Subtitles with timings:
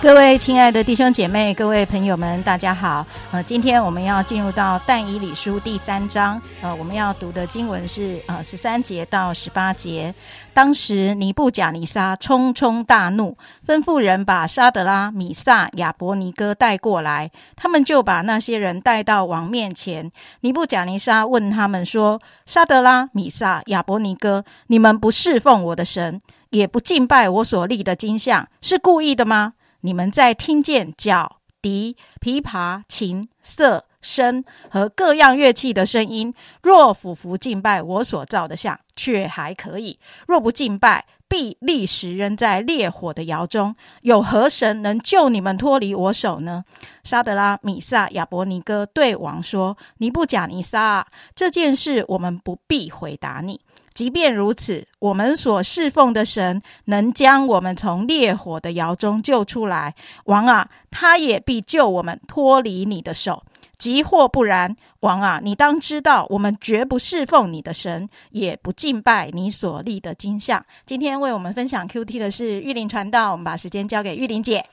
[0.00, 3.04] 各位亲爱的弟兄姐妹、各位朋友们，大家好。
[3.32, 6.40] 呃，今天我们要进入到但以理书第三章。
[6.62, 10.14] 呃，我们要读的经文是呃十三节到十八节。
[10.54, 13.36] 当时尼布甲尼撒冲冲大怒，
[13.66, 17.32] 吩咐人把沙德拉、米萨、亚伯尼哥带过来。
[17.56, 20.12] 他们就把那些人带到王面前。
[20.42, 43.76] 尼布甲尼撒问他们说：“沙德拉、米萨、亚伯尼哥，你们不侍奉我的神，也不敬拜我所立的金像，是故意的吗？”你们在听见角、笛、琵琶、琴、瑟、笙和各样乐器的声音，若俯伏敬拜我所造的像，却还可以；若不敬拜，必立时扔在烈火的窑中。
[44.02, 46.64] 有何神能救你们脱离我手呢？
[47.04, 53.60] 沙德拉、米萨、亚伯尼哥对王说：“尼布甲尼撒，这件事我们不必回答你。”
[53.98, 59.92] 即便如此，我们所侍奉的神能将我们从烈火的窑中救出来。
[60.26, 63.42] 王啊，他也必救我们脱离你的手。
[63.76, 70.64] 即或不然，王啊，你当知道，我们绝不侍奉你的神，也不敬拜你所立的金像。
[70.86, 74.64] 今天为我们分享 Q T 的是玉林传道，我们把时间交给玉林姐。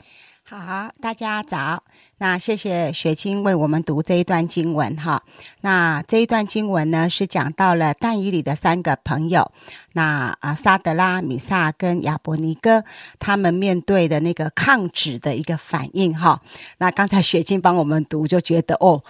[0.43, 1.83] 好，大家早。
[2.17, 5.21] 那谢谢雪清为我们读这一段经文哈。
[5.59, 9.51] 那这一段经文呢，是讲到了但以里的三个朋友，
[9.91, 12.85] 那啊萨德拉、米萨跟亚伯尼哥，
[13.19, 16.41] 他们面对的那个抗旨的一个反应哈。
[16.77, 19.03] 那刚才雪清帮我们读，就觉得哦，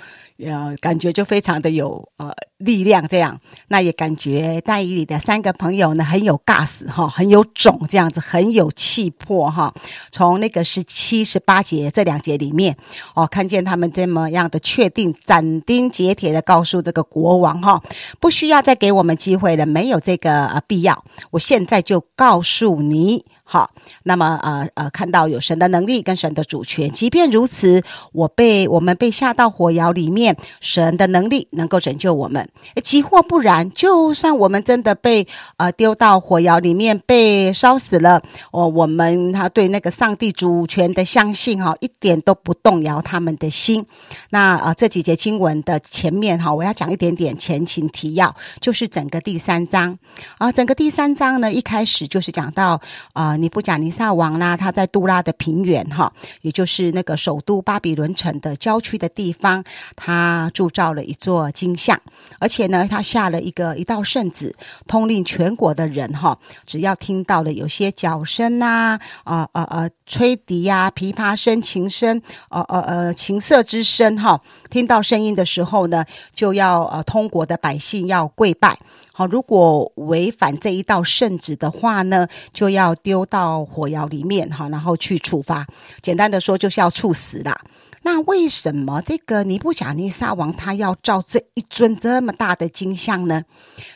[0.43, 3.39] 呃，感觉就非常的有呃力量这样。
[3.67, 9.71] 那也感觉但以里的三个朋友呢，很有 gas 哈，很有种这样子，很有气魄哈。
[10.09, 12.75] 从那个十七、十八节这两节里面。
[13.13, 17.81] 哦，看见他们这么样的确定，斩钉截铁的告诉这个国王哈，
[18.19, 21.03] 不需要再给我们机会了，没有这个呃必要。
[21.31, 23.25] 我现在就告诉你。
[23.47, 23.69] 好，
[24.03, 27.79] 那么呃呃，看到有神的能力跟神的主权，即便如此，
[28.11, 32.49] 我被我们被下到火窑里面，神的能力能够拯救我们。
[32.83, 38.19] 即或不然，就算我们真的被呃丢到火窑里面被烧死了，
[38.49, 43.85] 哦，我们他对那个上帝主权的相信哈，一点都不动摇他们的心。
[44.31, 49.95] 那呃这几节经文的前面哈，我要讲一点点前情提要，就是整个第三章
[50.39, 52.81] 啊，整个第三章呢，一开始就是讲到
[53.13, 53.34] 啊。
[53.37, 59.63] 尼布甲尼撒王啦，他在杜拉的平原哈，也就是那个首都巴比伦城的郊区的地方，
[59.95, 61.99] 他铸造了一座金像，
[62.39, 64.55] 而且呢，他下了一个一道圣旨，
[64.87, 78.77] 通令全国的人哈，只要听到了有些脚声呐，啊啊啊，吹笛呀、琵琶声、琴声，呃呃呃，琴瑟之声哈，听到声音的时候呢，就要呃，通国的百姓要跪拜。
[79.17, 85.65] 好，如果违反这一道圣旨的话呢，就要丢到火窑里面，哈，然后去处罚。
[86.01, 87.57] 简单的说，就是要处死啦。
[88.01, 93.41] 那为什么这个尼布甲尼撒王他要造这一尊这么大的金像呢？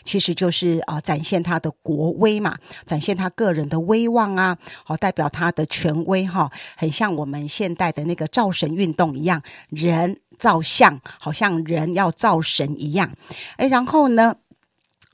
[0.06, 2.56] 其实就是啊，展现他的国威嘛，
[2.86, 13.12] 展现他个人的威望啊，好，代表他的权威哈，很像我们现代的那个造神运动一样，人造像，好像人要造神一样。
[13.57, 14.34] 哎，然后呢？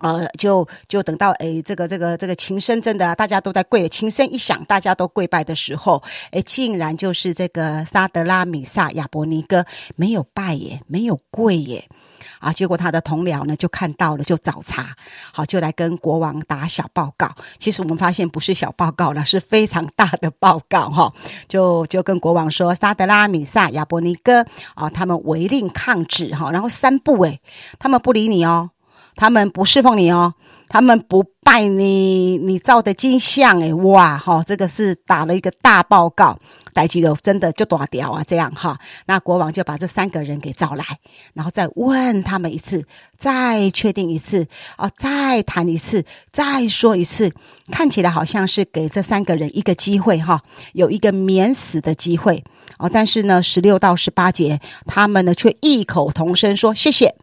[0.06, 11.90] 呃，就就等到诶，这个这个这个琴声真的大家都在跪，琴声一响，大家都跪拜的时候，诶，竟然就是这个沙德拉米萨亚伯尼哥没有拜耶，没有跪耶，
[12.38, 14.96] 啊，结果他的同僚呢就看到了，就找茬，
[15.34, 17.34] 好，就来跟国王打小报告。
[17.58, 21.12] 其实我们发现不是小报告了，是非常大的报告哈。
[21.48, 27.40] 就就跟国王说，沙德拉米萨亚伯尼哥啊，他们违令抗旨哈，然后三步诶，
[27.80, 28.70] 他们不理你哦。
[29.16, 30.34] 他们不侍奉你哦，
[30.68, 36.38] 他们不拜你，你造的金像诶，哇哈，这个是打了一个大报告，
[36.74, 40.84] 逮起了真的就打掉啊，这样哈，那国王就把这三个人给找来，
[41.34, 42.86] 然后再问他们一次，
[43.18, 44.46] 再确定一次，
[44.78, 46.04] 哦，再谈一次，
[46.34, 47.32] 再说一次，
[47.72, 50.42] 看起来好像是给这三个人一个机会哈，
[50.74, 52.44] 有一个免死的机会
[52.80, 57.16] 哦，但是呢，十六到十八节，他们呢却异口同声说谢谢。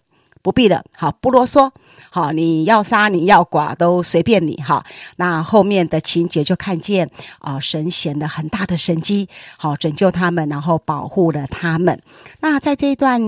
[0.43, 1.71] 不必了，好不啰嗦，
[2.11, 4.85] 好你要杀你要剐都随便你哈。
[5.17, 7.09] 那后面的情节就看见
[7.39, 11.99] 啊，神显了很大的神机，好拯救他们，然后保护了他们。
[12.41, 13.21] 那在这一段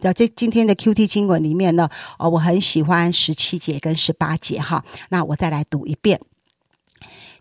[0.00, 1.88] 的这今天的 Q T 经文里面呢，
[2.18, 4.82] 哦，我很喜欢十七节跟十八节哈。
[5.10, 6.18] 那我再来读一遍。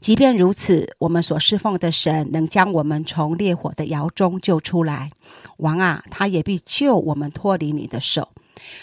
[0.01, 5.09] 即便如此，我们所侍奉的神能将我们从烈火的窑中救出来。
[5.57, 8.29] 王啊，他也必救我们脱离你的手。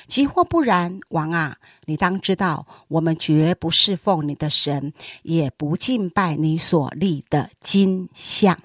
[0.07, 4.93] 即或不然，王啊，你当知道，我们绝不侍奉你的神，
[5.23, 8.59] 也不敬拜你所立的金像。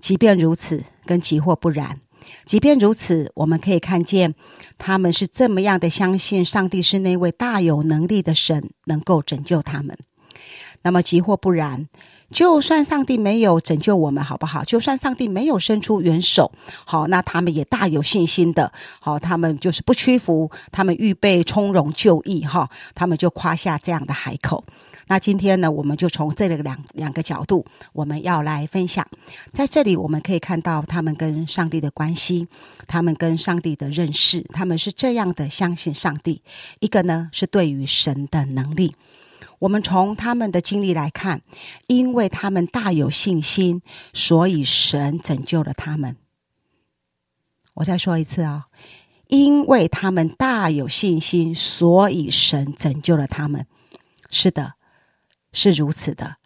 [0.00, 2.00] 即便如此，跟即或不然。
[2.46, 4.34] 即便如此，我们可以看见
[4.78, 9.96] 他们是这么样的相信上帝是那位大有能力的神，能够拯救他们。
[10.84, 11.88] 那么，即或不然，
[12.30, 14.62] 就算上帝没有拯救我们，好不好？
[14.64, 16.52] 就算上帝没有伸出援手，
[16.84, 18.70] 好，那他们也大有信心的，
[19.00, 24.62] 好，他们就是不屈服，他们预备从容就义，哈，他们就夸下这样的海口。
[25.06, 29.06] 那今天呢，我们就从这个两两个角度，我们要来分享。
[29.52, 32.46] 在这里，我们可以看到他们跟上帝的关系，
[32.86, 36.42] 他们跟上帝的认识，他们是这样的相信上帝。
[36.80, 38.94] 一个呢，是对于神的能力。
[39.60, 41.42] 我们从他们的经历来看，
[41.86, 46.16] 因为他们大有信心，所以神拯救了他们。
[47.74, 48.66] 我再说一次啊，
[49.28, 53.66] 因为他们大有信心，所以神拯救了他们。
[54.30, 54.74] 是的。
[55.56, 56.38] 是如此的，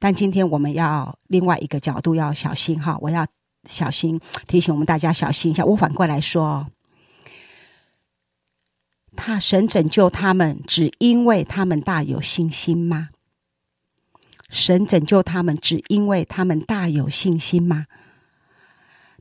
[0.00, 3.26] 但今天我们要另外一个角度要小心哈，我要
[3.68, 5.62] 小心提醒我们大家小心一下。
[5.62, 6.66] 我反过来说，
[9.16, 13.08] 他神拯救他们，只因为他们大有信心吗？
[14.48, 17.86] 神拯救他们，只因为他们大有信心吗？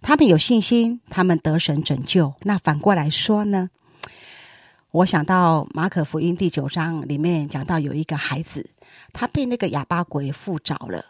[0.02, 2.36] 他们有信心，他们得神拯救。
[2.42, 3.72] 那反过来说呢？
[4.92, 8.70] 我想到马可福音第九章里面讲到有一个孩子。
[9.12, 11.04] 他被那个哑巴鬼附着了，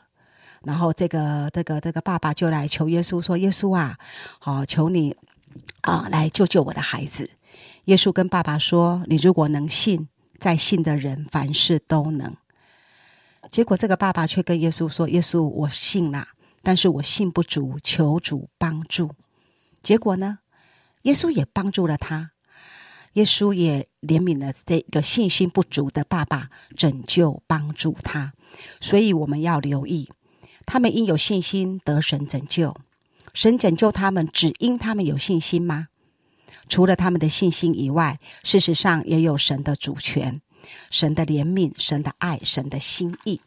[0.63, 3.97] 然后这个这个这个爸爸就来求耶稣说：“耶稣啊，
[4.39, 5.15] 好求你
[5.81, 7.29] 啊，来救救我的孩子。”
[7.85, 10.07] 耶稣跟爸爸说：“你如果能信，
[10.39, 12.35] 在信的人凡事都能。”
[13.49, 16.29] 结果这个爸爸却跟耶稣说：“耶稣，我信了，
[16.63, 19.11] 但是我信不足，求主帮助。”
[19.83, 20.39] 结果呢，
[21.03, 22.31] 耶稣也帮助了他。
[23.13, 28.33] 耶稣也怜悯了这个信心不足的爸爸，拯救帮助他。
[28.81, 30.09] 所以我们要留意，
[30.65, 32.75] 他们因有信心得神拯救。
[33.33, 35.87] 神拯救他们，只因他们有信心吗？
[36.67, 40.41] 除了他们的信心以外，事实上也有神的主权、
[40.89, 43.39] 神的怜悯、神的爱、神的心意。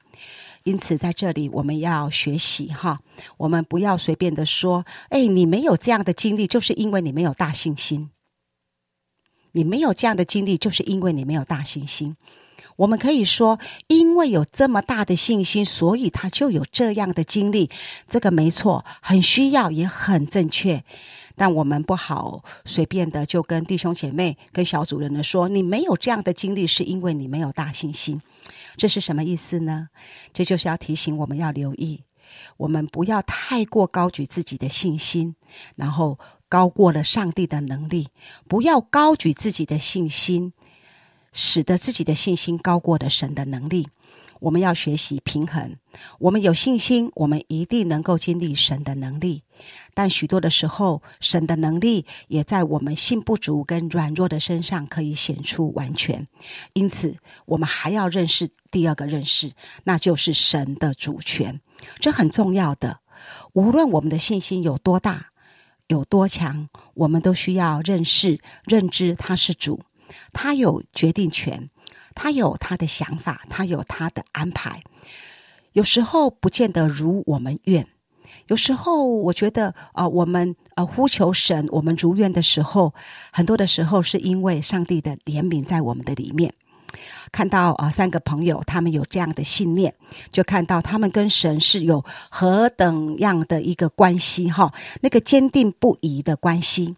[0.65, 3.01] 因此，在这里我们要学习哈，
[3.37, 8.11] 我们不要随便的说：“哎，你没有这样的经历，就是因为你没有大信心。”
[9.53, 12.15] 你没有这样的经历，就是因为你没有大信心。
[12.79, 13.59] 我们可以说，
[13.89, 17.69] 因为有这么大的信心，所以他就有这样的经历。
[18.09, 20.85] 这个没错，很需要，也很正确。
[21.35, 28.23] 但我们不好随便的就跟弟兄姐妹、跟小主人的说，你没有这样的经历，是因为你没有大信心。
[28.77, 29.89] 这是什么意思呢？
[30.33, 32.05] 这就是要提醒我们要留意，
[32.59, 35.35] 我们不要太过高举自己的信心，
[35.75, 36.17] 然后。
[36.51, 38.09] 高过了上帝的能力，
[38.49, 40.55] 不要高举自己的信心，
[41.33, 43.89] 使得自己的信心高过了神的能力。
[44.41, 45.77] 我们要学习平衡。
[46.21, 49.43] 我们有信心，我们一定能够经历神的能力。
[49.95, 56.29] 但许多的时候，神的能力也在我们信不足跟软弱的身上可以显出完全。
[56.73, 57.17] 因此，
[57.47, 61.61] 我们还要认识第二个认识，那就是神的主权。
[61.99, 63.01] 这很重要的。
[63.55, 65.31] 无论我们的信心有多大。
[65.89, 69.81] 有多强，我们都需要认识、认知他是主，
[70.33, 71.69] 他有决定权，
[72.15, 74.83] 他有他的想法，他有他的安排。
[75.73, 77.87] 有时候不见得如我们愿，
[78.49, 82.93] 有时候我觉得啊，我们呃呼求神，我们如愿的时候，
[83.31, 86.53] 很多的时候是因为上帝的怜悯在我们的里面。
[87.31, 89.95] 看到啊，三个朋友他们有这样的信念，
[90.31, 94.73] 就看到他们跟神是有何等样的一个关系哈，
[95.03, 96.97] 那个坚定不移的关系。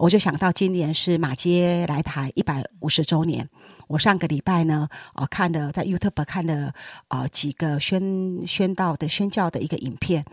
[0.00, 3.46] 我就想到今年是马街来台一百五十周年，
[3.86, 6.72] 我上个礼拜呢，啊看了在 YouTube 看了
[7.08, 10.24] 啊几个宣宣道的宣教的一个影片，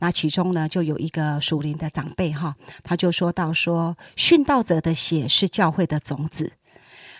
[0.00, 6.52] 那其中呢就有一个属灵的长辈哈，他就说到说，殉道者的血是教会的种子。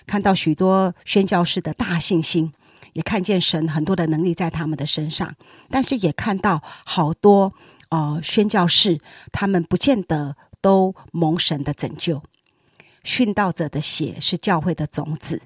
[0.07, 2.53] 看到许多宣教士的大信心，
[2.93, 5.35] 也看见神很多的能力在他们的身上，
[5.71, 7.51] 但是也看到好多
[7.89, 9.01] 哦宣教士，
[9.33, 12.23] 他们不见得都蒙神的拯救。
[13.05, 15.43] 殉道者的血是教会的种子，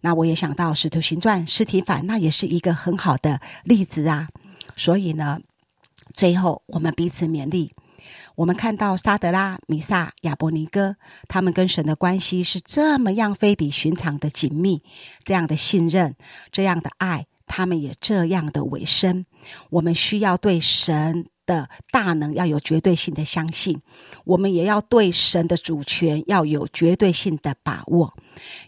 [0.00, 4.28] 那我也想到使徒行传尸体反，那也是一个很好的例子啊。
[4.76, 5.40] 所以呢，
[6.14, 7.72] 最后我们彼此勉励。
[8.36, 10.96] 我们看到沙德拉、米萨、亚伯尼哥，
[11.28, 14.82] 他们跟神的关系是这么样非比寻常的紧密，
[15.24, 16.14] 这样的信任，
[16.50, 19.24] 这样的爱，他们也这样的委身。
[19.70, 23.80] 我们需要对神的大能要有绝对性的相信，
[24.24, 28.14] 我们也要对神的主权要有绝对性的把握。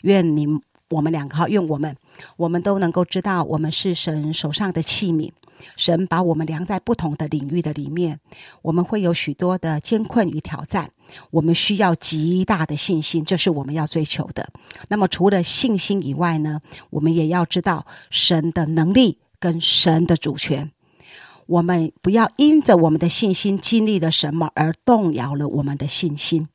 [0.03, 0.47] 愿你
[0.91, 1.97] 我们两个哈，愿我们，
[2.37, 5.31] 我们都能够知道，我们是神手上的器皿。
[5.75, 8.21] 神把我们量在不同的领域的里面，
[8.61, 10.91] 我们会有许多的艰困与挑战。
[11.31, 14.47] 我们需要极大的信心，这是我们要追求的。
[14.89, 20.71] 那么，除了信心以外呢，我们也要知道神的能力跟神的主权。
[21.47, 26.49] 我们不要因着我们的信心经历了什么而动摇了我们的信心，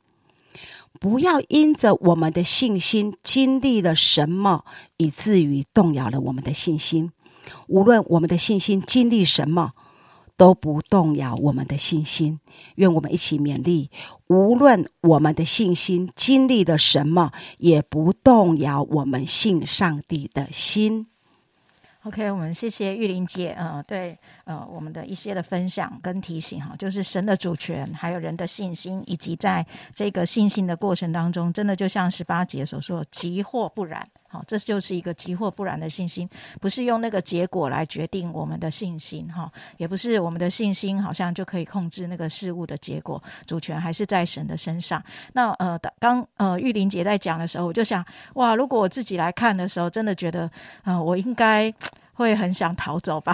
[1.00, 4.65] 不要因着我们的信心经历了什么
[4.98, 7.12] 以至于动摇了我们的信心。
[7.67, 9.71] 无论我们的信心经历什么，
[10.38, 12.39] 都不动摇我们的信心。
[12.75, 13.89] 愿我们一起勉励：
[14.27, 21.07] 无论我们的信心经历了什么，也不动摇我们信上帝的心。
[22.03, 24.17] OK，我们谢谢玉玲姐，啊，对，
[24.51, 29.65] 呃，我们的一些的分享跟提醒哈，就是神的主权，还有人的信心，以及在
[29.96, 36.29] 这个信心的过程当中，真的就像十八节所说，急或不然，好，这就是一个急或不然的信心，
[36.60, 45.01] 不是用那个结果来决定我们的信心哈，也不是我们的信心好像就可以控制那个事物的结果，主权还是在神的身上。
[45.31, 50.51] 那呃，刚呃玉玲姐在讲的时候，我就想，哇，如果我自己来看的时候，真的觉得，
[50.84, 51.74] 呃，我应该。
[52.13, 53.34] 会很想逃走吧？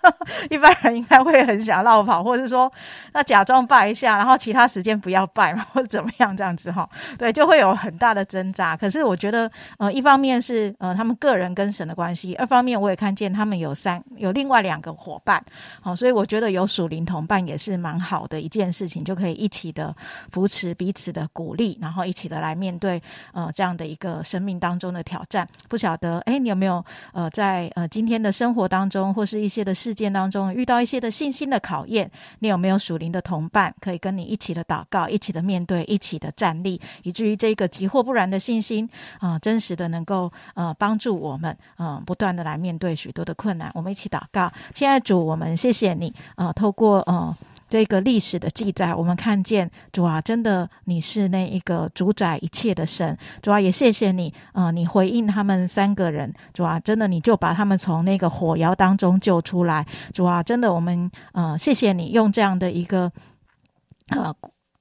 [0.50, 2.70] 一般人应该会很想绕跑，或者说，
[3.12, 6.88] 那假装拜一下，然后其他时间不要拜嘛，或者怎么样这样子哈？
[7.18, 8.76] 对，就会有很大的挣扎。
[8.76, 15.42] 可是我觉得，呃，一方面是呃他们个人跟神的关系，二方面我也看见他们有三有另外两个伙伴，
[15.80, 19.94] 好，所以我觉得有属灵同伴也是蛮好的一件事情，就可以一起的
[20.30, 25.46] 扶持彼此的鼓励，然后一起的来面对呃这样的一个生命当中的挑战。
[25.68, 30.54] 不晓得哎，你有没有呃在呃今天的生活当中或是一些的事件当中？
[30.54, 32.08] 遇到一些的信心的考验，
[32.38, 43.68] 你有没有属灵的同伴可以跟你一起的祷告，一起的面对，一起的站立，以至于这个急或不然的信心啊，真实的能够呃帮助我们嗯不断的来面对许多的困难。
[43.74, 47.34] 我们一起祷告，亲爱的主，我们谢谢你啊，透过呃。
[47.72, 53.16] 这个历史的记载，我们看见主啊，真的你是那一个主宰一切的神。
[53.40, 56.30] 主啊，也谢谢你，呃，你回应他们三个人。
[56.52, 59.86] 主啊，真的你就把他们从那个火窑当中救出来。
[60.12, 63.10] 主啊，真的我们呃，谢谢你用这样的一个
[64.08, 64.34] 呃，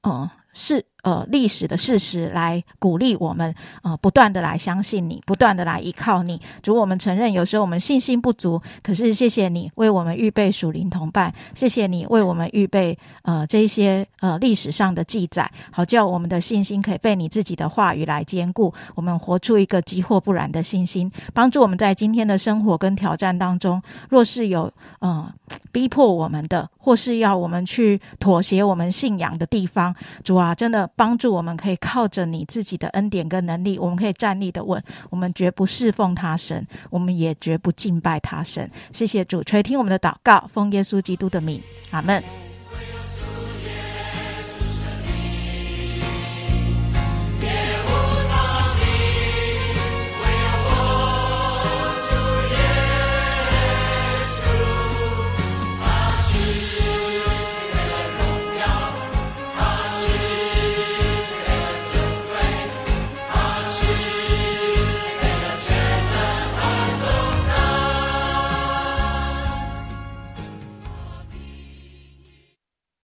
[0.04, 0.86] 哦，是。
[1.04, 6.40] 呃，历史的事实来鼓励我们，呃，不断的来相信你，不断的来依靠你。
[6.62, 18.72] 主，我们承认有时候我们信心不足，可是谢谢你为我们预备属灵同伴，谢谢你为我们预备呃这些呃历史上的记载，好叫我们的信心可以被你自己的话语来坚固。
[18.94, 25.34] 我们活出一个急或不然的信心，帮助我们在今天的生活跟挑战当中，若是有呃
[25.72, 30.91] 逼迫我们的，或是要我们去妥协我们信仰的地方，主啊，真的。
[30.96, 34.82] 帮助我们可以靠着你自己的恩典跟能力，我们可以站立的问。
[35.10, 38.70] 我们绝不侍奉他神，我们也绝不敬拜他神。
[38.94, 42.51] 谢谢主垂听我们的祷告，奉耶稣基督的名，阿门。